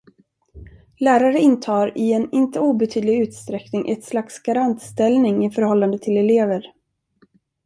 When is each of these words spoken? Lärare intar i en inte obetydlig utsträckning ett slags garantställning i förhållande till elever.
Lärare 0.99 1.39
intar 1.39 1.97
i 1.97 2.13
en 2.13 2.31
inte 2.31 2.59
obetydlig 2.59 3.19
utsträckning 3.19 3.89
ett 3.91 4.03
slags 4.03 4.43
garantställning 4.43 5.45
i 5.45 5.51
förhållande 5.51 5.99
till 5.99 6.17
elever. 6.17 6.65